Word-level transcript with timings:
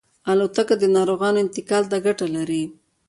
الوتکه 0.31 0.75
د 0.79 0.83
ناروغانو 0.95 1.41
انتقال 1.45 1.83
ته 1.91 1.97
ګټه 2.05 2.27
لري. 2.35 2.63